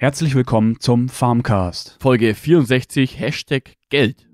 [0.00, 1.96] Herzlich willkommen zum Farmcast.
[2.00, 4.28] Folge 64, Hashtag Geld.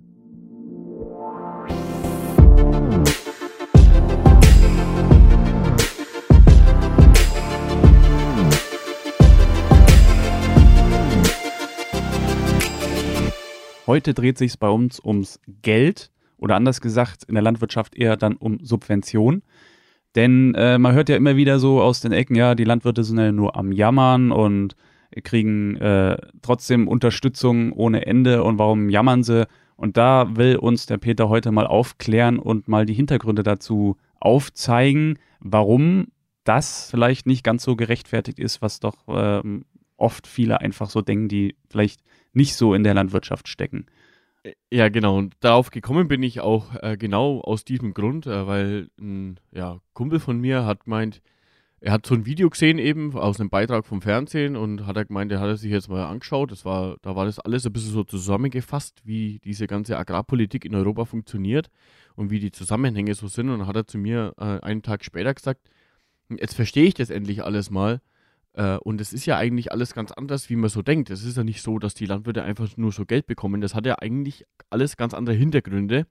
[13.87, 18.37] Heute dreht sich bei uns ums Geld oder anders gesagt in der Landwirtschaft eher dann
[18.37, 19.43] um Subvention.
[20.15, 23.17] Denn äh, man hört ja immer wieder so aus den Ecken, ja, die Landwirte sind
[23.17, 24.77] ja nur am Jammern und
[25.23, 29.47] kriegen äh, trotzdem Unterstützung ohne Ende und warum jammern sie?
[29.77, 35.19] Und da will uns der Peter heute mal aufklären und mal die Hintergründe dazu aufzeigen,
[35.41, 36.09] warum
[36.45, 39.65] das vielleicht nicht ganz so gerechtfertigt ist, was doch ähm,
[39.97, 42.01] oft viele einfach so denken, die vielleicht
[42.33, 43.87] nicht so in der Landwirtschaft stecken.
[44.71, 45.17] Ja, genau.
[45.17, 49.81] Und darauf gekommen bin ich auch äh, genau aus diesem Grund, äh, weil ein ja,
[49.95, 51.23] Kumpel von mir hat gemeint,
[51.85, 55.05] er hat so ein Video gesehen eben aus einem Beitrag vom Fernsehen und hat er
[55.05, 56.51] gemeint, er hat er sich jetzt mal angeschaut.
[56.51, 60.75] Das war, da war das alles ein bisschen so zusammengefasst, wie diese ganze Agrarpolitik in
[60.75, 61.69] Europa funktioniert
[62.17, 63.51] und wie die Zusammenhänge so sind.
[63.51, 65.61] Und dann hat er zu mir äh, einen Tag später gesagt,
[66.31, 68.01] jetzt verstehe ich das endlich alles mal.
[68.55, 71.11] Äh, und es ist ja eigentlich alles ganz anders, wie man so denkt.
[71.11, 73.61] Es ist ja nicht so, dass die Landwirte einfach nur so Geld bekommen.
[73.61, 76.07] Das hat ja eigentlich alles ganz andere Hintergründe.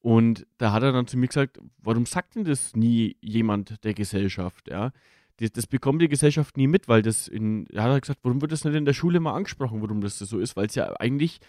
[0.00, 3.94] Und da hat er dann zu mir gesagt, warum sagt denn das nie jemand der
[3.94, 4.68] Gesellschaft?
[4.68, 4.92] Ja?
[5.38, 8.40] Das, das bekommt die Gesellschaft nie mit, weil das in, da hat er gesagt, warum
[8.40, 10.56] wird das nicht in der Schule mal angesprochen, warum das so ist?
[10.56, 11.40] Weil es ja eigentlich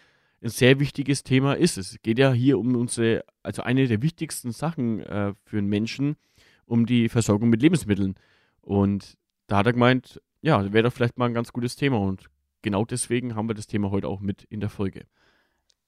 [0.41, 1.77] ein sehr wichtiges Thema ist.
[1.77, 6.15] Es geht ja hier um unsere, also eine der wichtigsten Sachen äh, für einen Menschen,
[6.65, 8.15] um die Versorgung mit Lebensmitteln.
[8.61, 11.97] Und da hat er gemeint, ja, wäre doch vielleicht mal ein ganz gutes Thema.
[11.97, 12.29] Und
[12.61, 15.05] genau deswegen haben wir das Thema heute auch mit in der Folge.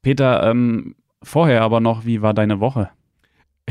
[0.01, 2.89] Peter, ähm, Vorher aber noch, wie war deine Woche?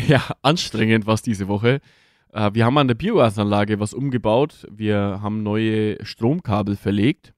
[0.07, 1.81] Ja, anstrengend war es diese Woche.
[2.33, 4.67] Äh, wir haben an der Biogasanlage was umgebaut.
[4.71, 7.35] Wir haben neue Stromkabel verlegt,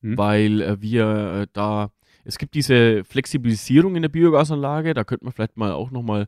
[0.00, 0.16] hm.
[0.16, 1.90] weil äh, wir äh, da,
[2.24, 6.26] es gibt diese Flexibilisierung in der Biogasanlage, da könnte man vielleicht mal auch nochmal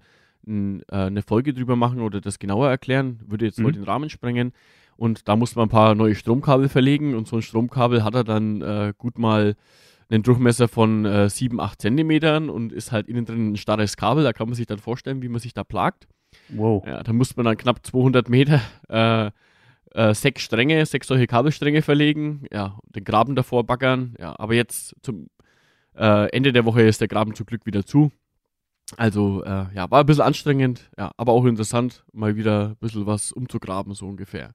[0.49, 3.73] eine Folge drüber machen oder das genauer erklären, würde jetzt hm.
[3.73, 4.53] den Rahmen sprengen.
[4.97, 8.23] Und da musste man ein paar neue Stromkabel verlegen und so ein Stromkabel hat er
[8.23, 9.57] dann äh, gut mal
[10.09, 14.25] einen Durchmesser von äh, 7, 8 Zentimetern und ist halt innen drin ein starres Kabel.
[14.25, 16.07] Da kann man sich dann vorstellen, wie man sich da plagt.
[16.49, 16.87] Wow.
[16.87, 19.31] Ja, da muss man dann knapp 200 Meter äh,
[19.97, 24.15] äh, sechs Stränge, sechs solche Kabelstränge verlegen, ja, den Graben davor baggern.
[24.19, 25.29] Ja, aber jetzt zum
[25.97, 28.13] äh, Ende der Woche ist der Graben zum Glück wieder zu.
[28.97, 33.07] Also, äh, ja, war ein bisschen anstrengend, ja, aber auch interessant, mal wieder ein bisschen
[33.07, 34.53] was umzugraben, so ungefähr.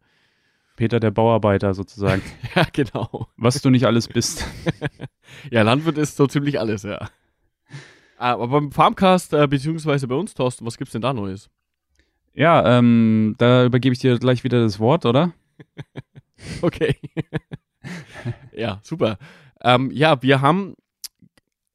[0.75, 2.21] Peter der Bauarbeiter sozusagen.
[2.55, 3.27] ja, genau.
[3.37, 4.45] Was du nicht alles bist.
[5.51, 7.09] ja, Landwirt ist so ziemlich alles, ja.
[8.17, 11.49] Aber beim Farmcast, äh, beziehungsweise bei uns, Thorsten, was gibt's denn da Neues?
[12.33, 15.33] Ja, ähm, da übergebe ich dir gleich wieder das Wort, oder?
[16.61, 16.95] okay.
[18.53, 19.17] ja, super.
[19.61, 20.75] Ähm, ja, wir haben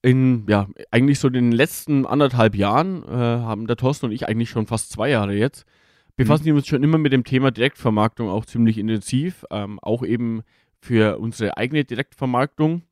[0.02, 4.50] in, ja, eigentlich so den letzten anderthalb Jahren, äh, haben der Thorsten und ich eigentlich
[4.50, 5.66] schon fast zwei Jahre jetzt,
[6.16, 6.46] befassen mhm.
[6.46, 10.42] wir uns schon immer mit dem Thema Direktvermarktung auch ziemlich intensiv, ähm, auch eben
[10.80, 12.82] für unsere eigene Direktvermarktung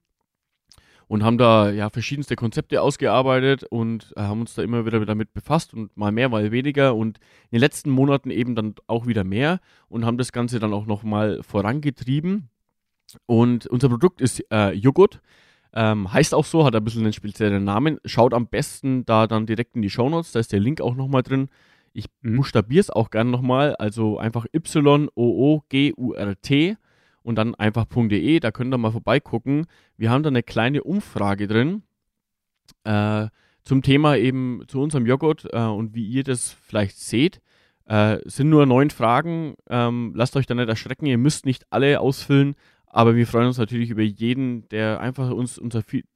[1.07, 5.33] und haben da ja verschiedenste Konzepte ausgearbeitet und äh, haben uns da immer wieder damit
[5.33, 7.19] befasst und mal mehr, mal weniger und
[7.51, 10.87] in den letzten Monaten eben dann auch wieder mehr und haben das Ganze dann auch
[10.87, 12.49] nochmal vorangetrieben.
[13.27, 15.21] Und unser Produkt ist äh, Joghurt.
[15.77, 17.99] Ähm, heißt auch so, hat ein bisschen einen speziellen Namen.
[18.05, 20.95] Schaut am besten da dann direkt in die Show Notes, da ist der Link auch
[20.95, 21.49] nochmal drin.
[21.95, 22.37] Ich mhm.
[22.37, 25.17] buchstabiere es auch gerne nochmal, also einfach Y-O-O-G-U-R-T
[27.23, 29.67] und dann einfach .de, da könnt ihr mal vorbeigucken.
[29.97, 31.85] Wir haben da eine kleine Umfrage drin
[32.85, 33.29] äh,
[33.63, 37.41] zum Thema eben zu unserem Joghurt äh, und wie ihr das vielleicht seht.
[37.87, 42.01] Äh, sind nur neun Fragen, ähm, lasst euch da nicht erschrecken, ihr müsst nicht alle
[42.01, 42.57] ausfüllen,
[42.87, 46.07] aber wir freuen uns natürlich über jeden, der einfach uns unser Feed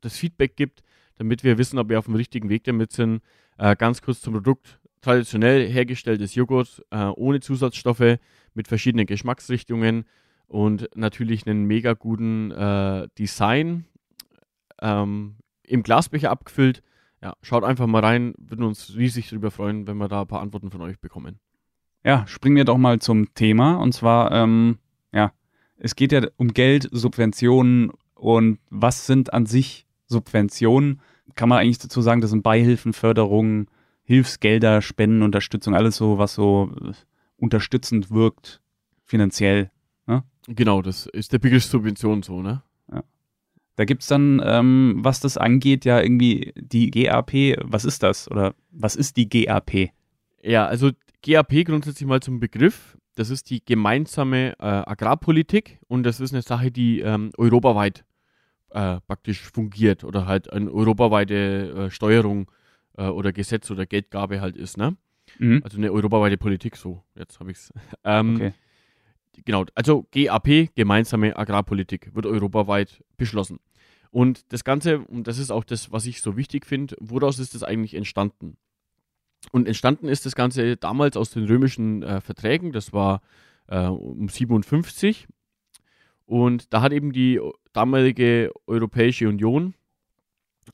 [0.00, 0.82] das Feedback gibt,
[1.16, 3.22] damit wir wissen, ob wir auf dem richtigen Weg damit sind.
[3.56, 8.18] Äh, ganz kurz zum Produkt traditionell hergestelltes Joghurt äh, ohne Zusatzstoffe
[8.54, 10.04] mit verschiedenen Geschmacksrichtungen
[10.46, 13.84] und natürlich einen mega guten äh, Design
[14.80, 16.82] ähm, im Glasbecher abgefüllt.
[17.22, 20.40] Ja, schaut einfach mal rein, würden uns riesig darüber freuen, wenn wir da ein paar
[20.40, 21.38] Antworten von euch bekommen.
[22.04, 24.78] Ja, springen wir doch mal zum Thema und zwar, ähm,
[25.12, 25.32] ja,
[25.76, 31.00] es geht ja um Geld, Subventionen und was sind an sich Subventionen?
[31.34, 33.68] Kann man eigentlich dazu sagen, das sind Beihilfen, Förderungen,
[34.04, 36.92] Hilfsgelder, Spenden, Unterstützung, alles so, was so äh,
[37.36, 38.60] unterstützend wirkt,
[39.04, 39.70] finanziell.
[40.06, 40.24] Ne?
[40.48, 42.62] Genau, das ist der Begriff Subvention so, ne?
[42.90, 43.04] Ja.
[43.76, 47.32] Da gibt es dann, ähm, was das angeht, ja irgendwie die GAP,
[47.62, 48.30] was ist das?
[48.30, 49.90] Oder was ist die GAP?
[50.42, 50.90] Ja, also
[51.22, 52.98] GAP grundsätzlich mal zum Begriff.
[53.14, 58.04] das ist die gemeinsame äh, Agrarpolitik und das ist eine Sache, die ähm, europaweit
[58.70, 62.61] äh, praktisch fungiert oder halt eine europaweite äh, Steuerung äh,
[62.96, 64.96] oder Gesetz oder Geldgabe halt ist, ne?
[65.38, 65.60] Mhm.
[65.64, 67.72] Also eine europaweite Politik, so, jetzt habe ich es.
[68.04, 68.52] Ähm, okay.
[69.44, 73.60] Genau, also GAP, gemeinsame Agrarpolitik, wird europaweit beschlossen.
[74.10, 77.54] Und das Ganze, und das ist auch das, was ich so wichtig finde, woraus ist
[77.54, 78.58] das eigentlich entstanden?
[79.50, 83.22] Und entstanden ist das Ganze damals aus den römischen äh, Verträgen, das war
[83.68, 85.26] äh, um 57.
[86.26, 87.40] Und da hat eben die
[87.72, 89.74] damalige Europäische Union,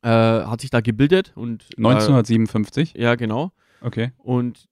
[0.02, 1.32] äh, hat sich da gebildet.
[1.34, 2.94] Und, 1957?
[2.96, 3.52] ja, genau.
[3.80, 4.12] Okay.
[4.18, 4.68] Und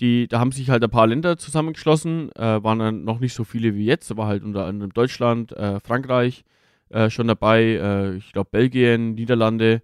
[0.00, 3.44] die, da haben sich halt ein paar Länder zusammengeschlossen, äh, waren dann noch nicht so
[3.44, 6.44] viele wie jetzt, aber halt unter anderem Deutschland, äh, Frankreich
[6.90, 9.82] äh, schon dabei, äh, ich glaube Belgien, Niederlande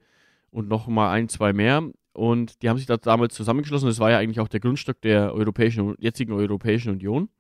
[0.51, 1.83] und noch mal ein, zwei mehr.
[2.13, 3.89] Und die haben sich da damals zusammengeschlossen.
[3.89, 7.31] Das war ja eigentlich auch der Grundstock der europäischen, jetzigen Europäischen Union.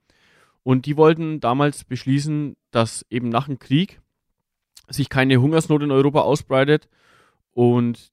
[0.62, 4.00] Und die wollten damals beschließen, dass eben nach dem Krieg
[4.88, 6.88] sich keine Hungersnot in Europa ausbreitet
[7.52, 8.12] und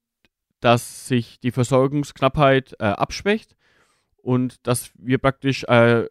[0.60, 3.56] dass sich die Versorgungsknappheit äh, abschwächt
[4.18, 6.08] und dass wir praktisch äh,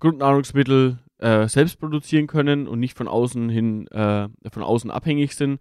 [0.00, 5.60] Grundnahrungsmittel äh, selbst produzieren können und nicht von außen hin äh, von außen abhängig sind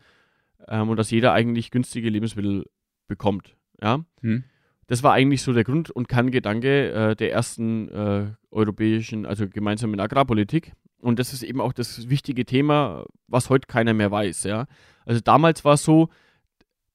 [0.67, 2.65] ähm, und dass jeder eigentlich günstige Lebensmittel
[3.07, 3.55] bekommt.
[3.81, 4.03] Ja.
[4.21, 4.43] Hm.
[4.87, 9.99] Das war eigentlich so der Grund und Kerngedanke äh, der ersten äh, europäischen, also gemeinsamen
[9.99, 10.73] Agrarpolitik.
[10.99, 14.45] Und das ist eben auch das wichtige Thema, was heute keiner mehr weiß.
[14.45, 14.65] Ja.
[15.05, 16.09] Also damals war es so,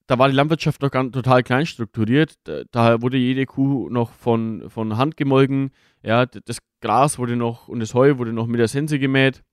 [0.07, 2.35] da war die Landwirtschaft noch ganz, total klein strukturiert.
[2.43, 5.71] Da, da, wurde jede Kuh noch von, von Hand gemolken.
[6.03, 9.43] Ja, das Gras wurde noch und das Heu wurde noch mit der Sense gemäht.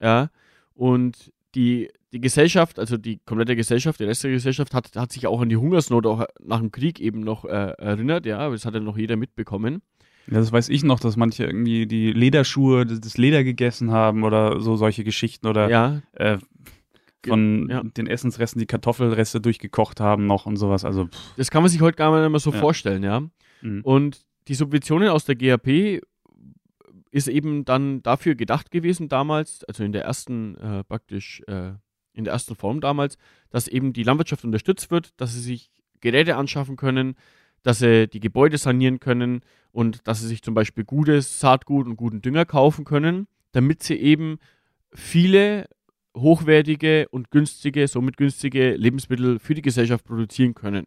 [0.00, 0.30] Ja,
[0.74, 5.26] und die, die Gesellschaft, also die komplette Gesellschaft, die Rest der Gesellschaft hat, hat sich
[5.26, 8.26] auch an die Hungersnot auch nach dem Krieg eben noch äh, erinnert.
[8.26, 9.82] Ja, das hat ja noch jeder mitbekommen.
[10.28, 14.60] Ja, das weiß ich noch, dass manche irgendwie die Lederschuhe, das Leder gegessen haben oder
[14.60, 16.02] so solche Geschichten oder ja.
[16.12, 16.38] äh,
[17.26, 17.82] von ja.
[17.82, 20.84] den Essensresten die Kartoffelreste durchgekocht haben noch und sowas.
[20.84, 21.34] Also pff.
[21.36, 22.58] das kann man sich heute gar nicht mehr so ja.
[22.58, 23.22] vorstellen, ja.
[23.62, 23.80] Mhm.
[23.82, 26.00] Und die Subventionen aus der GAP
[27.10, 31.72] ist eben dann dafür gedacht gewesen damals, also in der ersten äh, praktisch äh,
[32.12, 33.18] in der ersten Form damals,
[33.50, 35.70] dass eben die Landwirtschaft unterstützt wird, dass sie sich
[36.00, 37.14] Geräte anschaffen können,
[37.62, 39.40] dass sie die Gebäude sanieren können
[39.72, 43.96] und dass sie sich zum Beispiel gutes Saatgut und guten Dünger kaufen können, damit sie
[43.96, 44.38] eben
[44.92, 45.68] viele
[46.16, 50.86] hochwertige und günstige, somit günstige Lebensmittel für die Gesellschaft produzieren können.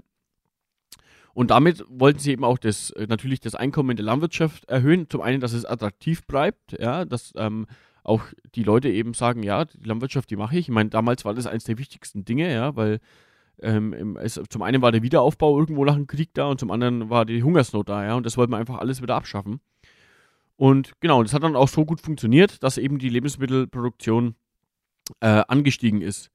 [1.33, 5.09] Und damit wollten sie eben auch das, äh, natürlich das Einkommen in der Landwirtschaft erhöhen.
[5.09, 7.67] Zum einen, dass es attraktiv bleibt, ja, dass ähm,
[8.03, 8.23] auch
[8.55, 10.67] die Leute eben sagen, ja, die Landwirtschaft, die mache ich.
[10.67, 12.99] Ich meine, damals war das eines der wichtigsten Dinge, ja, weil
[13.61, 17.09] ähm, es, zum einen war der Wiederaufbau irgendwo nach dem Krieg da und zum anderen
[17.09, 19.59] war die Hungersnot da, ja, und das wollten wir einfach alles wieder abschaffen.
[20.55, 24.35] Und genau, das hat dann auch so gut funktioniert, dass eben die Lebensmittelproduktion
[25.19, 26.31] äh, angestiegen ist.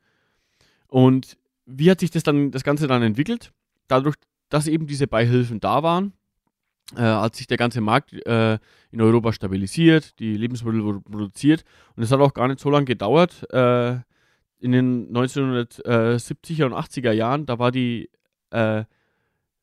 [0.86, 1.36] Und
[1.66, 3.52] wie hat sich das dann, das Ganze dann entwickelt?
[3.88, 4.16] Dadurch,
[4.48, 6.12] dass eben diese Beihilfen da waren,
[6.96, 8.58] äh, hat sich der ganze Markt äh,
[8.90, 11.64] in Europa stabilisiert, die Lebensmittel wurden produziert
[11.96, 13.50] und es hat auch gar nicht so lange gedauert.
[13.52, 13.98] Äh,
[14.60, 18.08] in den 1970er und 80er Jahren, da war die
[18.50, 18.84] äh,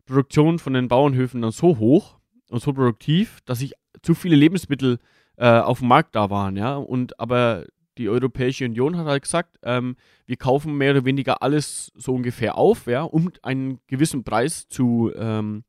[0.05, 2.19] Produktion von den Bauernhöfen dann so hoch
[2.49, 3.73] und so produktiv, dass sich
[4.03, 4.99] zu viele Lebensmittel
[5.37, 6.75] äh, auf dem Markt da waren, ja.
[6.75, 7.65] Und aber
[8.01, 9.95] die Europäische Union hat halt gesagt, ähm,
[10.25, 15.11] wir kaufen mehr oder weniger alles so ungefähr auf, ja, um einen gewissen Preis zu,
[15.15, 15.63] ähm,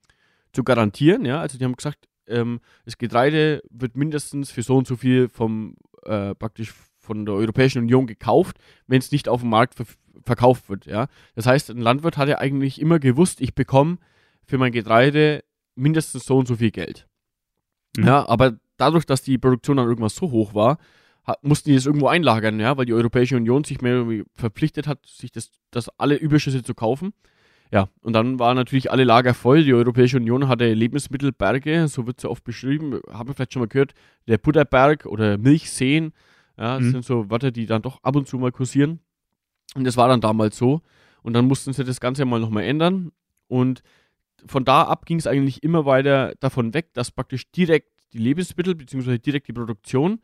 [0.53, 1.41] zu garantieren, ja.
[1.41, 5.77] Also die haben gesagt, ähm, das Getreide wird mindestens für so und so viel vom
[6.05, 9.87] äh, praktisch von der Europäischen Union gekauft, wenn es nicht auf dem Markt ver
[10.25, 11.09] verkauft wird, ja.
[11.35, 13.97] Das heißt, ein Landwirt hat ja eigentlich immer gewusst, ich bekomme
[14.45, 15.43] für mein Getreide
[15.75, 17.09] mindestens so und so viel Geld.
[17.97, 18.07] Mhm.
[18.07, 20.79] Ja, aber dadurch, dass die Produktion dann irgendwas so hoch war,
[21.43, 25.31] mussten die das irgendwo einlagern, ja, weil die Europäische Union sich mehr verpflichtet hat, sich
[25.31, 27.13] das, das alle Überschüsse zu kaufen.
[27.71, 29.65] Ja, und dann waren natürlich alle Lager voll.
[29.65, 33.61] Die Europäische Union hatte Lebensmittelberge, so wird es ja oft beschrieben, haben wir vielleicht schon
[33.61, 33.95] mal gehört,
[34.29, 36.13] der Butterberg oder Milchseen.
[36.59, 36.91] Ja, das mhm.
[36.91, 39.01] sind so Wörter, die dann doch ab und zu mal kursieren.
[39.75, 40.83] Und das war dann damals so.
[41.23, 43.11] Und dann mussten sie das Ganze mal nochmal ändern.
[43.49, 43.83] Und
[44.45, 48.75] von da ab ging es eigentlich immer weiter davon weg, dass praktisch direkt die Lebensmittel
[48.75, 49.17] bzw.
[49.19, 50.21] direkt die Produktion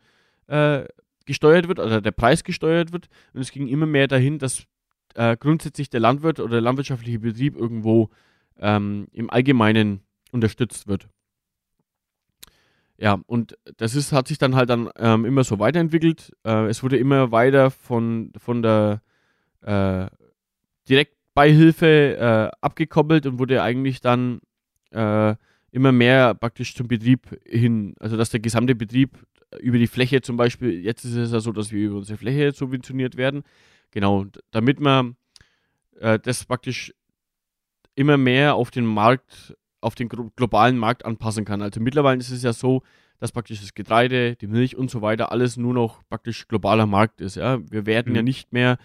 [0.49, 0.85] äh,
[1.25, 3.07] gesteuert wird, oder der Preis gesteuert wird.
[3.33, 4.63] Und es ging immer mehr dahin, dass
[5.15, 8.09] äh, grundsätzlich der Landwirt oder der landwirtschaftliche Betrieb irgendwo
[8.59, 10.01] ähm, im Allgemeinen
[10.31, 11.07] unterstützt wird.
[12.97, 16.35] Ja, und das ist, hat sich dann halt dann ähm, immer so weiterentwickelt.
[16.43, 19.01] Äh, es wurde immer weiter von, von der
[19.61, 20.07] äh,
[20.89, 24.41] Direktbeihilfe äh, abgekoppelt und wurde eigentlich dann
[24.91, 25.35] äh,
[25.71, 29.17] immer mehr praktisch zum Betrieb hin, also dass der gesamte Betrieb
[29.59, 32.51] über die Fläche zum Beispiel, jetzt ist es ja so, dass wir über unsere Fläche
[32.51, 33.43] subventioniert werden.
[33.91, 35.15] Genau, damit man
[35.99, 36.93] äh, das praktisch
[37.95, 41.61] immer mehr auf den Markt, auf den globalen Markt anpassen kann.
[41.61, 42.83] Also mittlerweile ist es ja so,
[43.19, 47.19] dass praktisch das Getreide, die Milch und so weiter alles nur noch praktisch globaler Markt
[47.19, 47.35] ist.
[47.35, 47.59] Ja?
[47.69, 48.15] Wir werden mhm.
[48.15, 48.77] ja nicht mehr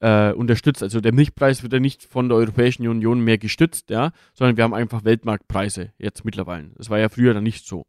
[0.00, 0.82] äh, unterstützt.
[0.82, 4.64] Also der Milchpreis wird ja nicht von der Europäischen Union mehr gestützt, ja, sondern wir
[4.64, 6.70] haben einfach Weltmarktpreise jetzt mittlerweile.
[6.76, 7.84] Das war ja früher dann nicht so.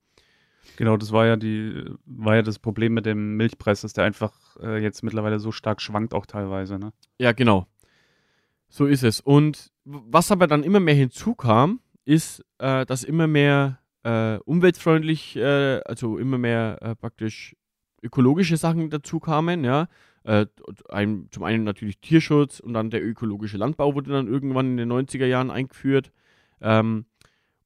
[0.77, 4.33] Genau, das war ja die, war ja das Problem mit dem Milchpreis, dass der einfach
[4.61, 6.93] äh, jetzt mittlerweile so stark schwankt, auch teilweise, ne?
[7.19, 7.67] Ja, genau.
[8.69, 9.19] So ist es.
[9.19, 15.79] Und was aber dann immer mehr hinzukam, ist, äh, dass immer mehr äh, umweltfreundlich, äh,
[15.85, 17.55] also immer mehr äh, praktisch
[18.01, 19.87] ökologische Sachen dazu kamen, ja.
[20.23, 20.45] Äh,
[20.89, 24.91] ein, zum einen natürlich Tierschutz und dann der ökologische Landbau wurde dann irgendwann in den
[24.91, 26.11] 90er Jahren eingeführt.
[26.61, 27.05] Ähm,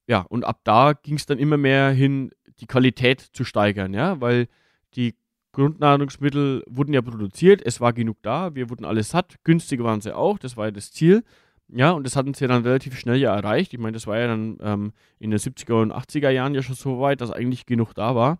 [0.08, 4.20] ja, und ab da ging es dann immer mehr hin, die Qualität zu steigern, ja,
[4.20, 4.48] weil
[4.94, 5.14] die
[5.52, 10.14] Grundnahrungsmittel wurden ja produziert, es war genug da, wir wurden alle satt, günstig waren sie
[10.14, 11.24] auch, das war ja das Ziel.
[11.70, 13.74] Ja, und das hatten sie dann relativ schnell ja erreicht.
[13.74, 16.74] Ich meine, das war ja dann ähm, in den 70er und 80er Jahren ja schon
[16.74, 18.38] so weit, dass eigentlich genug da war.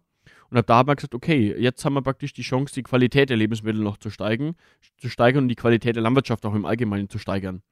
[0.51, 3.29] Und ab da haben wir gesagt, okay, jetzt haben wir praktisch die Chance, die Qualität
[3.29, 4.57] der Lebensmittel noch zu steigen,
[4.97, 7.63] zu steigern und die Qualität der Landwirtschaft auch im Allgemeinen zu steigern.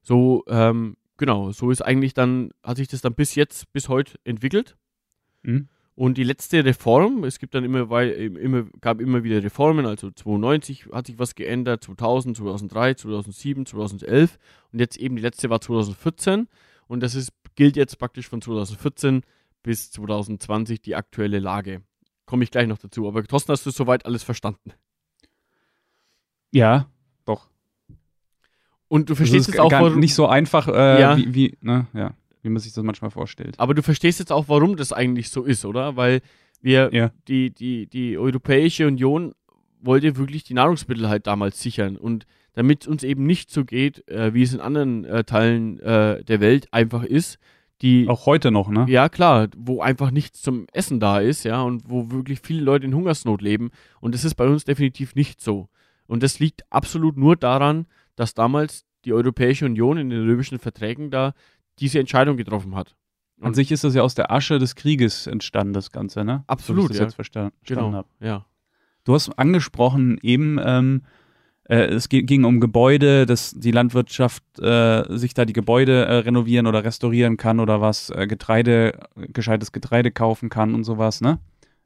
[0.00, 4.18] So, ähm, genau, so ist eigentlich dann, hat sich das dann bis jetzt, bis heute
[4.24, 4.76] entwickelt.
[5.42, 5.68] Mhm.
[5.94, 10.86] Und die letzte Reform, es gibt dann immer, immer, gab immer wieder Reformen, also 92
[10.92, 14.38] hat sich was geändert, 2000, 2003, 2007, 2011
[14.72, 16.46] und jetzt eben die letzte war 2014
[16.86, 19.22] und das ist, gilt jetzt praktisch von 2014
[19.64, 21.82] bis 2020 die aktuelle Lage.
[22.26, 24.72] Komme ich gleich noch dazu, aber Thorsten, hast du soweit alles verstanden?
[26.52, 26.88] Ja.
[28.88, 31.16] Und du verstehst es auch gar nicht so einfach, äh, ja.
[31.16, 33.54] wie, wie, ne, ja wie man sich das manchmal vorstellt.
[33.58, 35.96] Aber du verstehst jetzt auch, warum das eigentlich so ist, oder?
[35.96, 36.20] Weil
[36.60, 37.10] wir, ja.
[37.28, 39.34] die, die, die Europäische Union
[39.80, 41.96] wollte wirklich die Nahrungsmittel halt damals sichern.
[41.96, 45.78] Und damit es uns eben nicht so geht, äh, wie es in anderen äh, Teilen
[45.80, 47.38] äh, der Welt einfach ist,
[47.80, 48.08] die.
[48.08, 48.86] Auch heute noch, ne?
[48.88, 52.86] Ja, klar, wo einfach nichts zum Essen da ist, ja, und wo wirklich viele Leute
[52.86, 53.70] in Hungersnot leben.
[54.00, 55.68] Und das ist bei uns definitiv nicht so.
[56.08, 57.86] Und das liegt absolut nur daran,
[58.18, 61.34] dass damals die Europäische Union in den römischen Verträgen da
[61.78, 62.96] diese Entscheidung getroffen hat.
[63.38, 66.42] Und An sich ist das ja aus der Asche des Krieges entstanden, das Ganze, ne?
[66.48, 66.86] Absolut.
[66.86, 67.04] So, ich das ja.
[67.04, 67.92] jetzt verstanden genau.
[67.92, 68.08] habe.
[68.20, 68.46] Ja.
[69.04, 71.02] Du hast angesprochen eben, ähm,
[71.68, 76.66] äh, es ging um Gebäude, dass die Landwirtschaft äh, sich da die Gebäude äh, renovieren
[76.66, 81.38] oder restaurieren kann oder was, äh, Getreide, gescheites Getreide kaufen kann und sowas, ne?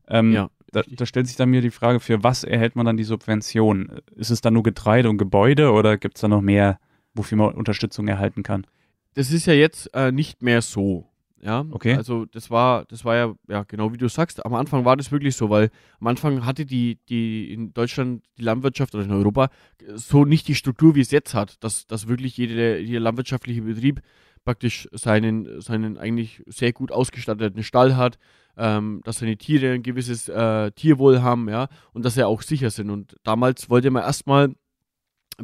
[0.09, 0.51] Ähm, ja.
[0.73, 4.01] Da, da, stellt sich dann mir die Frage, für was erhält man dann die Subvention?
[4.17, 6.81] Ist es dann nur Getreide und Gebäude oder gibt es da noch mehr,
[7.15, 8.67] wofür man Unterstützung erhalten kann?
[9.15, 11.09] das ist ja jetzt äh, nicht mehr so.
[11.45, 11.97] Ja, okay.
[11.97, 15.11] Also das war, das war ja, ja, genau wie du sagst, am Anfang war das
[15.11, 19.51] wirklich so, weil am Anfang hatte die, die in Deutschland die Landwirtschaft oder in Europa
[19.95, 24.03] so nicht die Struktur, wie es jetzt hat, dass, dass wirklich jede, jeder landwirtschaftliche Betrieb
[24.45, 28.19] praktisch seinen, seinen eigentlich sehr gut ausgestatteten Stall hat,
[28.57, 32.71] ähm, dass seine Tiere ein gewisses äh, Tierwohl haben, ja, und dass sie auch sicher
[32.71, 32.91] sind.
[32.91, 34.55] Und damals wollte man erstmal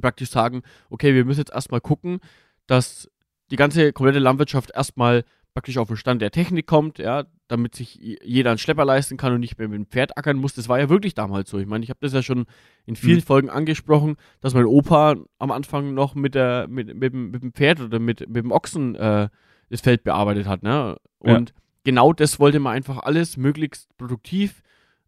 [0.00, 2.20] praktisch sagen, okay, wir müssen jetzt erstmal gucken,
[2.66, 3.08] dass
[3.50, 5.24] die ganze komplette Landwirtschaft erstmal
[5.58, 9.32] praktisch auf den Stand der Technik kommt, ja, damit sich jeder einen Schlepper leisten kann
[9.32, 10.54] und nicht mehr mit dem Pferd ackern muss.
[10.54, 11.58] Das war ja wirklich damals so.
[11.58, 12.46] Ich meine, ich habe das ja schon
[12.86, 13.22] in vielen mhm.
[13.22, 17.80] Folgen angesprochen, dass mein Opa am Anfang noch mit, der, mit, mit, mit dem Pferd
[17.80, 19.28] oder mit, mit dem Ochsen äh,
[19.68, 20.62] das Feld bearbeitet hat.
[20.62, 20.96] Ne?
[21.18, 21.56] Und ja.
[21.82, 24.62] genau das wollte man einfach alles möglichst produktiv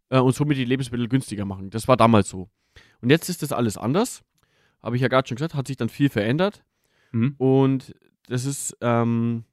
[0.09, 1.69] äh, und somit die Lebensmittel günstiger machen.
[1.69, 2.49] Das war damals so.
[2.99, 4.21] Und jetzt ist das alles anders.
[4.83, 6.65] Habe ich ja gerade schon gesagt, hat sich dann viel verändert.
[7.13, 7.35] Mhm.
[7.37, 7.95] Und
[8.27, 9.45] das ist ähm,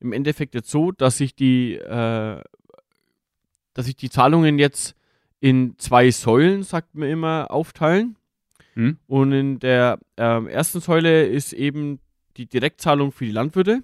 [0.00, 2.42] im Endeffekt jetzt so, dass sich die, äh,
[3.74, 4.96] dass sich die Zahlungen jetzt
[5.40, 8.16] in zwei Säulen, sagt man immer, aufteilen.
[8.74, 8.98] Hm.
[9.06, 11.98] Und in der ähm, ersten Säule ist eben
[12.36, 13.82] die Direktzahlung für die Landwirte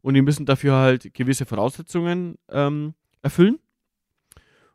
[0.00, 3.58] und die müssen dafür halt gewisse Voraussetzungen ähm, erfüllen.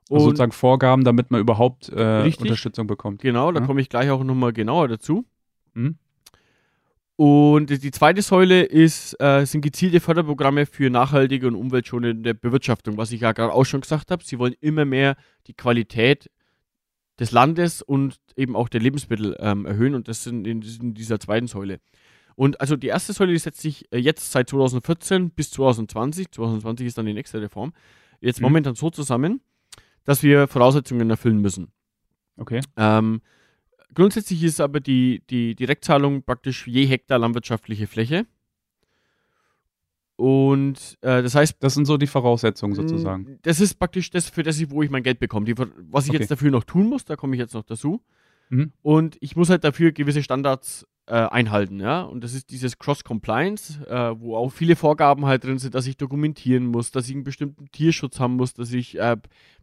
[0.10, 3.22] Also sozusagen Vorgaben, damit man überhaupt äh, Unterstützung bekommt.
[3.22, 3.65] Genau, da ja.
[3.65, 5.25] komme ich gleich auch nochmal genauer dazu.
[5.74, 5.98] Hm.
[7.18, 13.12] Und die zweite Säule ist, äh, sind gezielte Förderprogramme für nachhaltige und umweltschonende Bewirtschaftung, was
[13.12, 14.24] ich ja gerade auch schon gesagt habe.
[14.24, 16.30] Sie wollen immer mehr die Qualität
[17.20, 21.20] des Landes und eben auch der Lebensmittel ähm, erhöhen und das sind in, in, dieser
[21.20, 21.80] zweiten Säule.
[22.36, 26.86] Und also die erste Säule, die setzt sich äh, jetzt seit 2014 bis 2020, 2020
[26.86, 27.74] ist dann die nächste Reform,
[28.22, 28.44] jetzt mhm.
[28.44, 29.42] momentan so zusammen,
[30.04, 31.72] dass wir Voraussetzungen erfüllen müssen.
[32.38, 32.62] Okay.
[32.78, 33.22] Ähm,
[33.94, 38.25] Grundsätzlich ist aber die, die Direktzahlung praktisch je Hektar landwirtschaftliche Fläche.
[40.15, 43.38] Und äh, das heißt, Das sind so die Voraussetzungen sozusagen.
[43.44, 45.46] das ist praktisch das, für das ich, wo ich mein Geld bekomme.
[45.46, 46.20] Die, was ich Okay.
[46.20, 48.01] jetzt dafür noch tun muss, da komme ich jetzt noch dazu.
[48.50, 48.72] Mhm.
[48.82, 52.02] Und ich muss halt dafür gewisse Standards äh, einhalten, ja.
[52.02, 55.98] Und das ist dieses Cross-Compliance, äh, wo auch viele Vorgaben halt drin sind, dass ich
[55.98, 59.18] dokumentieren muss, dass ich einen bestimmten Tierschutz haben muss, dass ich äh,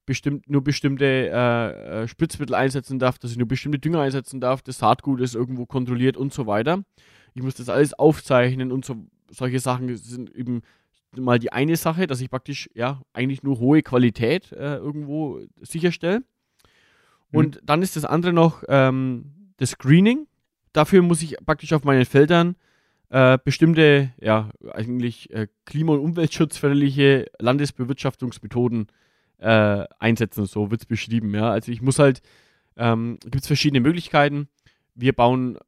[0.07, 4.63] bestimmt, nur bestimmte äh, äh, Spritzmittel einsetzen darf, dass ich nur bestimmte Dünger einsetzen darf,
[4.63, 6.83] das Saatgut ist irgendwo kontrolliert und so weiter.
[7.35, 10.63] Ich muss das alles aufzeichnen und so solche Sachen sind eben
[11.17, 16.23] mal die eine Sache, dass ich praktisch ja eigentlich nur hohe Qualität äh, irgendwo sicherstelle.
[17.33, 20.27] Und dann ist das andere noch ähm, das Screening.
[20.75, 22.57] Dafür muss ich praktisch auf meinen Feldern
[23.09, 28.89] äh, bestimmte, ja, eigentlich äh, klima- und umweltschutzförderliche Landesbewirtschaftungsmethoden
[29.39, 30.47] äh, einsetzen.
[30.47, 31.33] So wird es beschrieben.
[31.33, 31.51] Ja.
[31.51, 32.23] Also ich muss halt,
[32.77, 34.49] ähm, gibt es verschiedene Möglichkeiten.
[34.97, 35.59] Wir bauen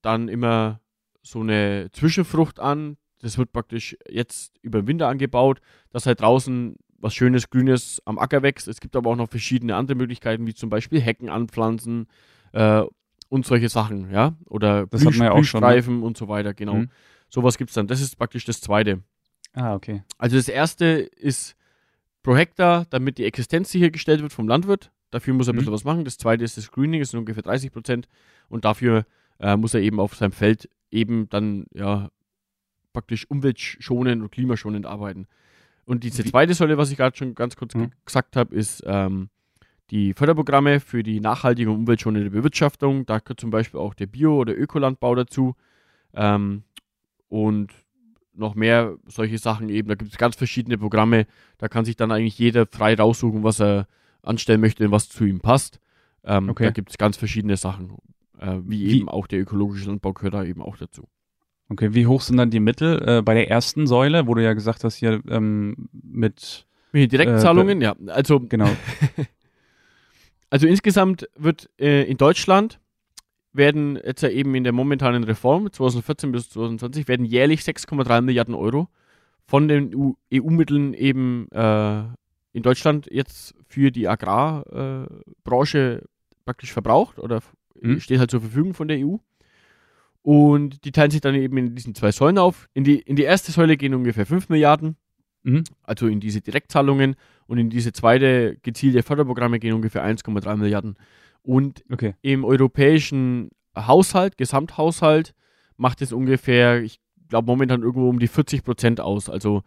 [0.00, 0.80] dann immer
[1.20, 2.96] so eine Zwischenfrucht an.
[3.20, 8.18] Das wird praktisch jetzt über den Winter angebaut, dass halt draußen was Schönes, Grünes am
[8.18, 8.66] Acker wächst.
[8.66, 12.06] Es gibt aber auch noch verschiedene andere Möglichkeiten, wie zum Beispiel Hecken anpflanzen
[12.52, 12.82] äh,
[13.28, 14.36] und solche Sachen, ja.
[14.46, 16.00] Oder Das wir ja auch schon, ne?
[16.02, 16.74] Und so weiter, genau.
[16.74, 16.90] Mhm.
[17.28, 17.86] Sowas gibt es dann.
[17.86, 19.02] Das ist praktisch das Zweite.
[19.52, 20.02] Ah, okay.
[20.18, 21.56] Also das erste ist
[22.22, 24.90] pro Hektar, damit die Existenz sichergestellt wird vom Landwirt.
[25.10, 25.58] Dafür muss er ein Mhm.
[25.60, 26.04] bisschen was machen.
[26.04, 28.08] Das zweite ist das Screening, das sind ungefähr 30 Prozent.
[28.48, 29.04] Und dafür
[29.40, 32.10] äh, muss er eben auf seinem Feld eben dann ja
[32.92, 35.26] praktisch umweltschonend und klimaschonend arbeiten.
[35.84, 37.80] Und diese Wie- zweite Säule, was ich gerade schon ganz kurz Mhm.
[37.80, 39.28] ge- gesagt habe, ist ähm,
[39.90, 43.06] die Förderprogramme für die nachhaltige und umweltschonende Bewirtschaftung.
[43.06, 45.54] Da gehört zum Beispiel auch der Bio- oder Ökolandbau dazu.
[46.14, 46.62] Ähm,
[47.28, 47.72] und
[48.34, 49.88] noch mehr solche Sachen eben.
[49.88, 51.26] Da gibt es ganz verschiedene Programme.
[51.58, 53.86] Da kann sich dann eigentlich jeder frei raussuchen, was er
[54.22, 55.80] anstellen möchte und was zu ihm passt.
[56.24, 56.64] Ähm, Okay.
[56.64, 57.96] Da gibt es ganz verschiedene Sachen.
[58.38, 61.08] Äh, wie, Wie- eben auch der ökologische Landbau gehört da eben auch dazu.
[61.70, 64.54] Okay, wie hoch sind dann die Mittel äh, bei der ersten Säule, wo du ja
[64.54, 67.94] gesagt hast, hier ähm, mit, Mit Direktzahlungen, ja.
[68.06, 68.70] Also, genau,
[70.50, 72.80] also insgesamt wird äh, in Deutschland
[73.52, 78.54] werden jetzt ja eben in der momentanen Reform 2014 bis 2020 werden jährlich 6,3 Milliarden
[78.54, 78.88] Euro
[79.46, 82.02] von den EU EU-Mitteln eben äh,
[82.52, 86.06] in Deutschland jetzt für die Agrarbranche äh,
[86.44, 87.40] praktisch verbraucht oder
[87.80, 88.00] Mhm.
[88.00, 89.16] steht halt zur Verfügung von der EU.
[90.22, 92.68] Und die teilen sich dann eben in diesen zwei Säulen auf.
[92.74, 94.96] In die, in die erste Säule gehen ungefähr 5 Milliarden,
[95.44, 95.64] Mhm.
[95.84, 97.14] also in diese Direktzahlungen.
[97.48, 100.96] Und in diese zweite gezielte Förderprogramme gehen ungefähr 1,3 Milliarden.
[101.42, 102.14] Und okay.
[102.20, 105.34] im europäischen Haushalt, Gesamthaushalt,
[105.78, 109.30] macht es ungefähr, ich glaube momentan irgendwo um die 40 Prozent aus.
[109.30, 109.62] Also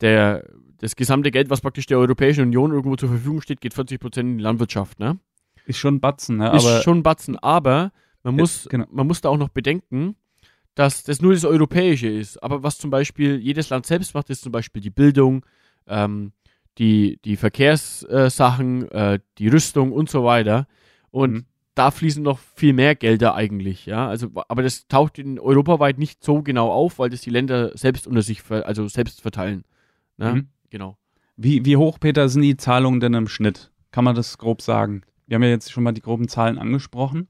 [0.00, 4.00] der, das gesamte Geld, was praktisch der Europäischen Union irgendwo zur Verfügung steht, geht 40
[4.00, 4.98] Prozent in die Landwirtschaft.
[4.98, 5.18] Ne?
[5.66, 6.56] Ist schon ein Batzen, ne?
[6.56, 8.86] Ist aber schon ein Batzen, aber man Ja, muss, genau.
[8.90, 10.16] man muss da auch noch bedenken,
[10.74, 12.42] dass das nur das Europäische ist.
[12.42, 15.44] Aber was zum Beispiel jedes Land selbst macht, ist zum Beispiel die Bildung,
[15.86, 16.32] ähm,
[16.78, 20.66] die, die Verkehrssachen, äh, die Rüstung und so weiter.
[21.10, 21.44] Und Mhm.
[21.74, 24.08] da fließen noch viel mehr Gelder eigentlich, ja.
[24.08, 28.06] Also, aber das taucht in europaweit nicht so genau auf, weil das die Länder selbst
[28.06, 29.64] unter sich, also selbst verteilen.
[30.16, 30.34] Ne?
[30.34, 30.48] Mhm.
[30.70, 30.96] Genau.
[31.36, 33.70] wie, wie hoch, Peter, sind die Zahlungen denn im Schnitt?
[33.92, 35.02] Kann man das grob sagen?
[35.26, 37.28] Wir haben ja jetzt schon mal die groben Zahlen angesprochen.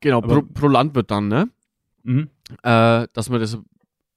[0.00, 1.48] Genau, pro, pro Land wird dann, ne?
[2.02, 2.28] Mhm.
[2.62, 3.58] äh, dass wir das,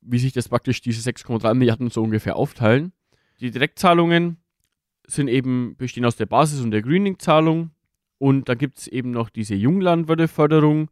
[0.01, 2.91] wie sich das praktisch diese 6,3 Milliarden so ungefähr aufteilen.
[3.41, 4.37] Die Direktzahlungen
[5.11, 7.71] sind eben, bestehen aus der Basis- und der Greening-Zahlung
[8.17, 10.89] und dann gibt es eben noch diese Junglandwirteförderung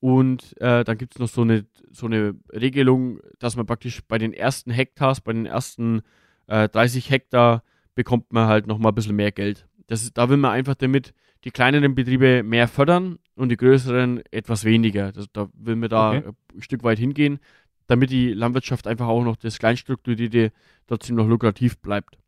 [0.00, 4.18] und äh, dann gibt es noch so eine, so eine Regelung, dass man praktisch bei
[4.18, 6.02] den ersten Hektars, bei den ersten
[6.48, 7.62] äh, 30 Hektar
[7.94, 9.68] bekommt man halt nochmal ein bisschen mehr Geld.
[9.86, 14.22] Das ist, da will man einfach damit die kleineren Betriebe mehr fördern und die größeren
[14.30, 15.12] etwas weniger.
[15.12, 16.22] Das, da will man da Okay.
[16.54, 17.38] ein Stück weit hingehen,
[17.86, 20.52] damit die Landwirtschaft einfach auch noch das Kleinstrukturierte
[20.86, 22.18] trotzdem noch lukrativ bleibt.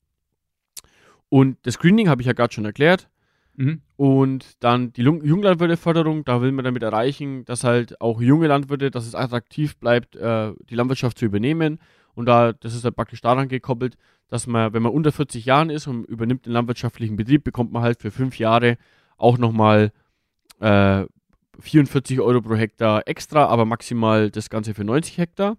[1.28, 3.08] Und das Greening habe ich ja gerade schon erklärt.
[3.56, 3.82] Mhm.
[3.96, 9.06] Und dann die Junglandwirteförderung, da will man damit erreichen, dass halt auch junge Landwirte, dass
[9.06, 11.78] es attraktiv bleibt, äh, die Landwirtschaft zu übernehmen.
[12.14, 13.96] Und da, das ist halt praktisch daran gekoppelt,
[14.28, 17.82] dass man, wenn man unter 40 Jahren ist und übernimmt den landwirtschaftlichen Betrieb, bekommt man
[17.82, 18.76] halt für fünf Jahre
[19.16, 19.92] auch nochmal
[20.60, 21.04] äh,
[21.60, 25.56] 44 Euro pro Hektar extra, aber maximal das Ganze für 90 Hektar.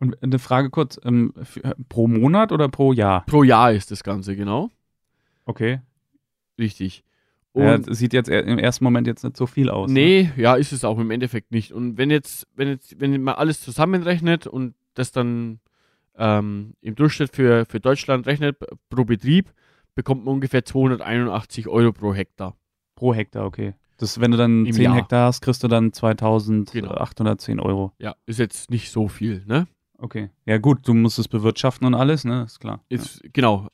[0.00, 3.24] Und eine Frage kurz, ähm, für, pro Monat oder pro Jahr?
[3.26, 4.70] Pro Jahr ist das Ganze, genau.
[5.48, 5.80] Okay.
[6.58, 7.04] Richtig.
[7.54, 9.90] Ja, sieht jetzt eher- im ersten Moment jetzt nicht so viel aus.
[9.90, 10.00] Ne?
[10.00, 11.72] Nee, ja, ist es auch im Endeffekt nicht.
[11.72, 15.58] Und wenn jetzt, wenn jetzt, wenn man alles zusammenrechnet und das dann
[16.16, 18.58] ähm, im Durchschnitt für, für Deutschland rechnet,
[18.90, 19.52] pro Betrieb,
[19.96, 22.56] bekommt man ungefähr 281 Euro pro Hektar.
[22.94, 23.74] Pro Hektar, okay.
[23.96, 24.94] Das, wenn du dann Im 10 Jahr.
[24.96, 25.94] Hektar hast, kriegst du dann Genau.
[25.94, 27.92] 2810 Euro.
[27.98, 29.66] Ja, ist jetzt nicht so viel, ne?
[29.98, 30.30] Okay.
[30.46, 32.44] Ja gut, du musst es bewirtschaften und alles, ne?
[32.44, 32.84] Ist klar.
[32.88, 33.30] Ist, ja.
[33.32, 33.68] Genau.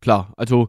[0.00, 0.32] Klar.
[0.36, 0.68] Also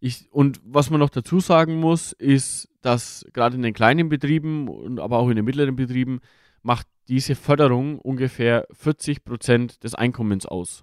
[0.00, 4.68] ich, und was man noch dazu sagen muss, ist, dass gerade in den kleinen Betrieben
[4.68, 6.20] und aber auch in den mittleren Betrieben
[6.62, 10.82] macht diese Förderung ungefähr 40 Prozent des Einkommens aus.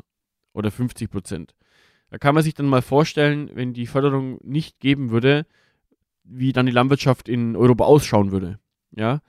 [0.54, 1.56] Oder 50 Prozent.
[2.10, 5.46] Da kann man sich dann mal vorstellen, wenn die Förderung nicht geben würde,
[6.24, 8.60] wie dann die Landwirtschaft in Europa ausschauen würde.
[8.92, 9.22] Ja.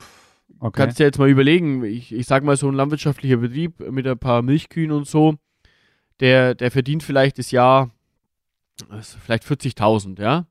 [0.59, 0.73] Okay.
[0.83, 4.07] Kannst du dir jetzt mal überlegen, ich, ich sage mal so ein landwirtschaftlicher Betrieb mit
[4.07, 5.37] ein paar Milchkühen und so,
[6.21, 7.91] der, der verdient vielleicht das Jahr
[9.25, 10.47] vielleicht 40.000, ja.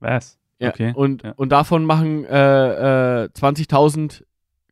[0.00, 0.38] Was?
[0.58, 0.92] Ja, okay.
[0.94, 1.32] Und, ja.
[1.36, 4.24] und davon machen äh, äh, 20.000,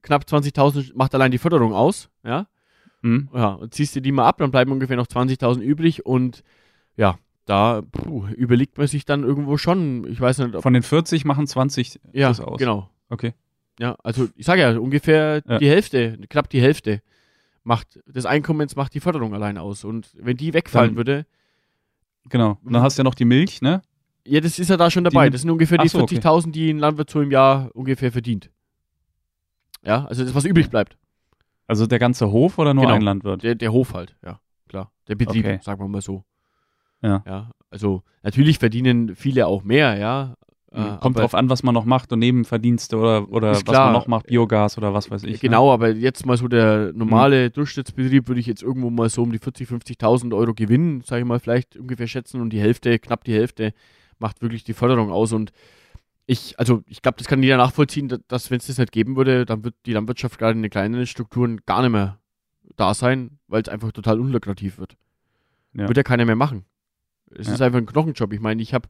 [0.03, 2.47] knapp 20.000 macht allein die Förderung aus, ja.
[3.03, 3.29] Mhm.
[3.35, 6.45] Ja, und ziehst du die mal ab, dann bleiben ungefähr noch 20.000 übrig und
[6.97, 10.63] ja, da puh, überlegt man sich dann irgendwo schon, ich weiß nicht.
[10.63, 12.59] Von den 40 machen 20 ja, das aus.
[12.59, 12.89] genau.
[13.09, 13.35] Okay.
[13.79, 15.59] Ja, also ich sage ja, ungefähr ja.
[15.59, 17.03] die Hälfte, knapp die Hälfte
[17.65, 19.85] macht des Einkommens macht die Förderung allein aus.
[19.85, 21.27] Und wenn die wegfallen dann, würde.
[22.29, 22.59] Genau.
[22.63, 23.83] Und dann hast du ja noch die Milch, ne?
[24.25, 25.27] Ja, das ist ja da schon dabei.
[25.27, 26.51] Die, das sind ungefähr die so, 40.000, okay.
[26.53, 28.51] die ein Landwirt so im Jahr ungefähr verdient.
[29.85, 30.97] Ja, also das, was übrig bleibt.
[31.67, 33.43] Also der ganze Hof oder nur genau, ein Landwirt?
[33.43, 34.93] Der, der Hof halt, ja, klar.
[35.09, 35.59] Der Betrieb, okay.
[35.63, 36.25] sagen wir mal so.
[37.03, 37.23] Ja.
[37.27, 37.51] ja.
[37.71, 40.35] Also natürlich verdienen viele auch mehr, ja.
[40.75, 44.07] Äh, Kommt drauf an, was man noch macht und Nebenverdienste oder, oder was man noch
[44.07, 45.35] macht, Biogas oder was weiß ich.
[45.35, 45.49] Ne?
[45.49, 45.73] Genau, ne?
[45.73, 47.53] aber jetzt mal so der normale mhm.
[47.53, 51.27] Durchschnittsbetrieb würde ich jetzt irgendwo mal so um die 40, 50.000 Euro gewinnen, sage ich
[51.27, 53.75] mal, vielleicht ungefähr schätzen und die Hälfte, knapp die Hälfte
[54.19, 55.53] macht wirklich die Förderung aus und
[56.27, 59.17] ich, also ich glaube, das kann jeder nachvollziehen, dass, dass wenn es das nicht geben
[59.17, 62.19] würde, dann wird die Landwirtschaft gerade in den kleineren Strukturen gar nicht mehr
[62.77, 64.97] da sein, weil es einfach total unlukrativ wird.
[65.75, 65.89] Ja.
[65.89, 66.65] Wird ja keiner mehr machen.
[67.31, 67.55] Es ja.
[67.55, 68.33] ist einfach ein Knochenjob.
[68.33, 68.89] Ich meine, ich habe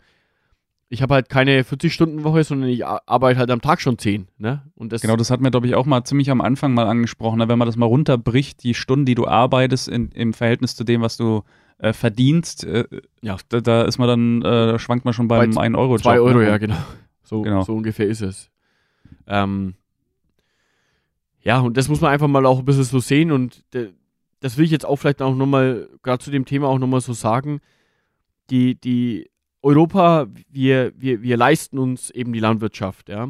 [0.93, 4.29] ich habe halt keine 40-Stunden-Woche, sondern ich arbeite halt am Tag schon 10.
[4.37, 4.61] Ne?
[4.75, 7.39] Und das genau, das hat mir, glaube ich, auch mal ziemlich am Anfang mal angesprochen.
[7.39, 7.49] Ne?
[7.49, 11.01] Wenn man das mal runterbricht, die Stunden, die du arbeitest in, im Verhältnis zu dem,
[11.01, 11.45] was du
[11.79, 12.85] äh, verdienst, äh,
[13.23, 13.39] ja.
[13.49, 15.97] Da, da, ist man dann, äh, da schwankt man schon beim Bei 1 Euro.
[15.97, 16.49] 2 Euro, ne?
[16.49, 16.77] ja, genau.
[17.23, 17.63] So, genau.
[17.63, 18.51] so ungefähr ist es.
[19.27, 19.73] Ähm,
[21.41, 23.65] ja, und das muss man einfach mal auch ein bisschen so sehen und
[24.41, 27.15] das will ich jetzt auch vielleicht auch nochmal, gerade zu dem Thema auch nochmal so
[27.15, 27.63] sagen.
[28.51, 29.31] Die, die
[29.63, 33.29] Europa, wir, wir, wir leisten uns eben die Landwirtschaft, ja.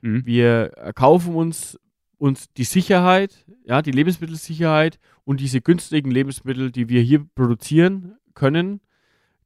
[0.00, 0.26] Mhm.
[0.26, 1.78] Wir kaufen uns,
[2.18, 8.80] uns die Sicherheit, ja, die Lebensmittelsicherheit und diese günstigen Lebensmittel, die wir hier produzieren können,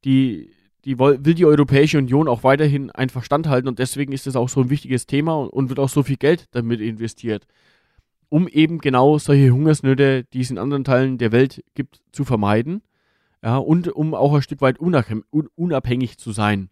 [0.05, 0.53] die,
[0.85, 4.63] die will die Europäische Union auch weiterhin einfach standhalten und deswegen ist das auch so
[4.63, 7.47] ein wichtiges Thema und, und wird auch so viel Geld damit investiert,
[8.29, 12.83] um eben genau solche Hungersnöte, die es in anderen Teilen der Welt gibt, zu vermeiden
[13.43, 16.71] ja, und um auch ein Stück weit unabhängig zu sein.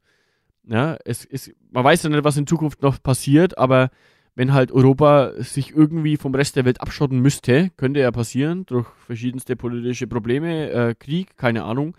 [0.64, 3.90] Ja, es ist, man weiß ja nicht, was in Zukunft noch passiert, aber
[4.37, 8.87] wenn halt Europa sich irgendwie vom Rest der Welt abschotten müsste, könnte ja passieren, durch
[9.06, 11.96] verschiedenste politische Probleme, äh, Krieg, keine Ahnung,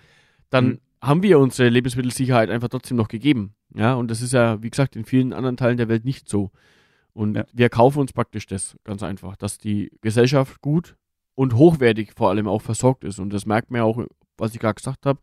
[0.49, 0.79] dann mhm.
[1.01, 3.55] haben wir unsere Lebensmittelsicherheit einfach trotzdem noch gegeben.
[3.75, 6.51] Ja, und das ist ja, wie gesagt, in vielen anderen Teilen der Welt nicht so.
[7.13, 7.45] Und ja.
[7.51, 10.95] wir kaufen uns praktisch das ganz einfach, dass die Gesellschaft gut
[11.35, 13.19] und hochwertig vor allem auch versorgt ist.
[13.19, 14.05] Und das merkt man ja auch
[14.41, 15.19] was ich gerade gesagt habe,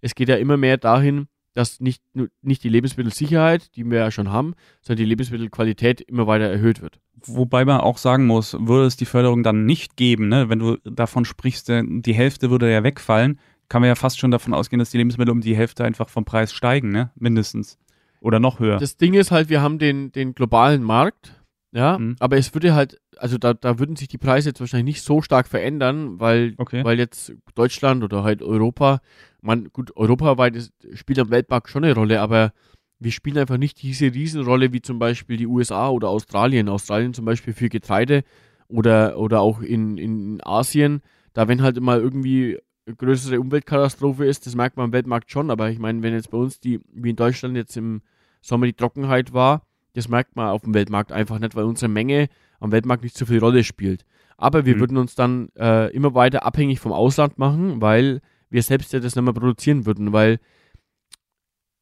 [0.00, 2.02] es geht ja immer mehr dahin, dass nicht,
[2.42, 7.00] nicht die Lebensmittelsicherheit, die wir ja schon haben, sondern die Lebensmittelqualität immer weiter erhöht wird.
[7.26, 10.48] Wobei man auch sagen muss, würde es die Förderung dann nicht geben, ne?
[10.48, 14.30] wenn du davon sprichst, äh, die Hälfte würde ja wegfallen, kann man ja fast schon
[14.30, 17.10] davon ausgehen, dass die Lebensmittel um die Hälfte einfach vom Preis steigen, ne?
[17.16, 17.76] mindestens.
[18.20, 18.78] Oder noch höher.
[18.78, 22.16] Das Ding ist halt, wir haben den, den globalen Markt, ja, mhm.
[22.18, 25.22] aber es würde halt also da, da würden sich die Preise jetzt wahrscheinlich nicht so
[25.22, 26.84] stark verändern, weil, okay.
[26.84, 29.00] weil jetzt Deutschland oder halt Europa,
[29.40, 32.52] man, gut, europaweit ist, spielt am Weltmarkt schon eine Rolle, aber
[32.98, 36.68] wir spielen einfach nicht diese Riesenrolle wie zum Beispiel die USA oder Australien.
[36.68, 38.24] Australien zum Beispiel für Getreide
[38.68, 41.02] oder, oder auch in, in Asien,
[41.32, 45.50] da wenn halt immer irgendwie eine größere Umweltkatastrophe ist, das merkt man am Weltmarkt schon,
[45.50, 48.02] aber ich meine, wenn jetzt bei uns die, wie in Deutschland jetzt im
[48.40, 49.62] Sommer die Trockenheit war,
[49.94, 52.28] das merkt man auf dem Weltmarkt einfach nicht, weil unsere Menge
[52.60, 54.04] am Weltmarkt nicht so viel Rolle spielt.
[54.36, 54.80] Aber wir mhm.
[54.80, 59.16] würden uns dann äh, immer weiter abhängig vom Ausland machen, weil wir selbst ja das
[59.16, 60.38] nicht mehr produzieren würden, weil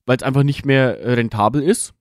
[0.06, 1.92] es einfach nicht mehr äh, rentabel ist.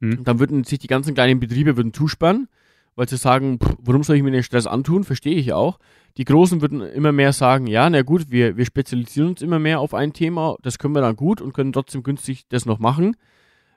[0.00, 0.24] Mhm.
[0.24, 2.48] Dann würden sich die ganzen kleinen Betriebe würden zusperren,
[2.94, 5.04] weil sie sagen, pff, warum soll ich mir den Stress antun?
[5.04, 5.78] Verstehe ich auch.
[6.16, 9.80] Die Großen würden immer mehr sagen, ja, na gut, wir, wir spezialisieren uns immer mehr
[9.80, 13.16] auf ein Thema, das können wir dann gut und können trotzdem günstig das noch machen.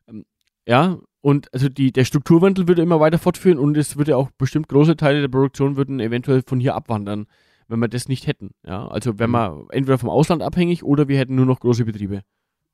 [0.07, 0.25] Ähm,
[0.65, 4.69] ja, und also die, der Strukturwandel würde immer weiter fortführen und es würde auch bestimmt
[4.69, 7.27] große Teile der Produktion würden eventuell von hier abwandern,
[7.67, 8.51] wenn wir das nicht hätten.
[8.65, 9.67] Ja, also wenn wir mhm.
[9.71, 12.21] entweder vom Ausland abhängig oder wir hätten nur noch große Betriebe.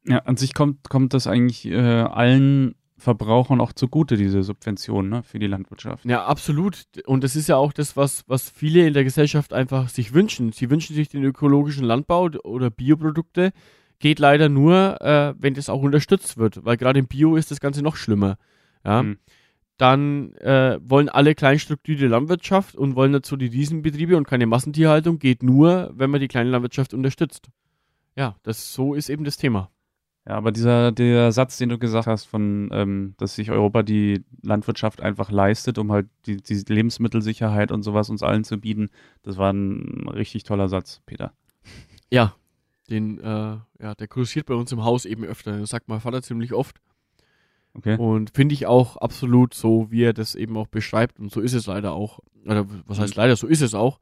[0.08, 5.24] Ja, an sich kommt, kommt das eigentlich äh, allen Verbrauchern auch zugute, diese Subventionen ne,
[5.24, 6.06] für die Landwirtschaft.
[6.06, 6.86] Ja, absolut.
[7.06, 10.52] Und das ist ja auch das, was, was viele in der Gesellschaft einfach sich wünschen.
[10.54, 13.52] Sie wünschen sich den ökologischen Landbau oder Bioprodukte.
[14.00, 17.60] Geht leider nur, äh, wenn das auch unterstützt wird, weil gerade im Bio ist das
[17.60, 18.38] Ganze noch schlimmer.
[18.84, 19.04] Ja.
[19.04, 19.18] Mhm.
[19.78, 25.20] Dann äh, wollen alle kleinstrukturierte Landwirtschaft und wollen dazu die Riesenbetriebe und keine Massentierhaltung.
[25.20, 27.50] Geht nur, wenn man die kleine Landwirtschaft unterstützt.
[28.16, 29.70] Ja, das so ist eben das Thema.
[30.28, 34.24] Ja, aber dieser der Satz, den du gesagt hast, von ähm, dass sich Europa die
[34.42, 38.90] Landwirtschaft einfach leistet, um halt die, die Lebensmittelsicherheit und sowas uns allen zu bieten,
[39.22, 41.34] das war ein richtig toller Satz, Peter.
[42.10, 42.34] Ja,
[42.90, 45.60] den, äh, ja, der kursiert bei uns im Haus eben öfter.
[45.60, 46.82] Das sagt mein Vater ziemlich oft.
[47.74, 47.98] Okay.
[47.98, 51.20] Und finde ich auch absolut so, wie er das eben auch beschreibt.
[51.20, 52.20] Und so ist es leider auch.
[52.46, 53.22] Oder was heißt mhm.
[53.22, 54.00] leider, so ist es auch.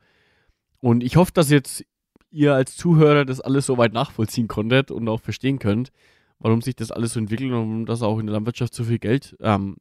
[0.80, 1.86] Und ich hoffe, dass jetzt
[2.30, 5.91] ihr als Zuhörer das alles so weit nachvollziehen konntet und auch verstehen könnt,
[6.39, 9.00] warum sich das alles so entwickelt und warum das auch in der Landwirtschaft so viel
[9.00, 9.78] Geld ähm,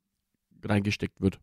[0.65, 1.41] reingesteckt wird.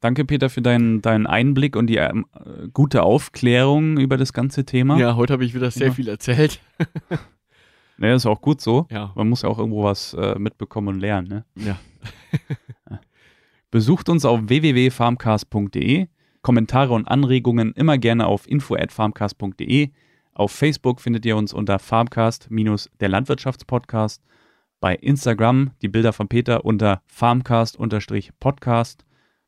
[0.00, 2.26] Danke, Peter, für deinen, deinen Einblick und die ähm,
[2.72, 4.98] gute Aufklärung über das ganze Thema.
[4.98, 5.92] Ja, heute habe ich wieder sehr ja.
[5.92, 6.60] viel erzählt.
[7.96, 8.86] naja, ist auch gut so.
[8.90, 9.12] Ja.
[9.14, 11.28] Man muss ja auch irgendwo was äh, mitbekommen und lernen.
[11.28, 11.44] Ne?
[11.56, 11.78] Ja.
[13.70, 16.08] Besucht uns auf www.farmcast.de.
[16.42, 19.90] Kommentare und Anregungen immer gerne auf info@farmcast.de.
[20.34, 24.22] Auf Facebook findet ihr uns unter Farmcast der Landwirtschaftspodcast.
[24.80, 29.04] Bei Instagram die Bilder von Peter unter Farmcast-Podcast.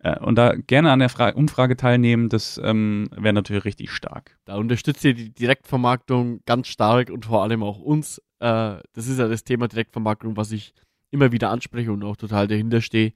[0.00, 4.38] Äh, und da gerne an der Fra Umfrage teilnehmen, das ähm, wäre natürlich richtig stark.
[4.44, 8.18] Da unterstützt ihr die Direktvermarktung ganz stark und vor allem auch uns.
[8.40, 10.74] Äh, das ist ja das Thema Direktvermarktung, was ich
[11.10, 13.14] immer wieder anspreche und auch total dahinter stehe.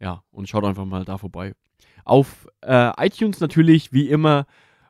[0.00, 1.54] Ja, und schaut einfach mal da vorbei.
[2.04, 4.46] Auf äh, iTunes natürlich, wie immer,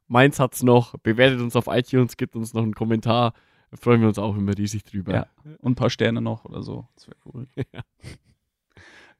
[0.07, 3.33] mein Satz noch, bewertet uns auf iTunes, gibt uns noch einen Kommentar.
[3.70, 5.14] Da freuen wir uns auch immer riesig drüber.
[5.14, 5.27] Ja,
[5.59, 6.87] und ein paar Sterne noch oder so.
[6.94, 7.46] Das wäre cool.
[7.57, 7.81] ja.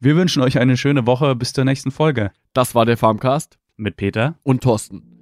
[0.01, 1.35] Wir wünschen euch eine schöne Woche.
[1.35, 2.33] Bis zur nächsten Folge.
[2.53, 5.14] Das war der Farmcast mit Peter und Thorsten.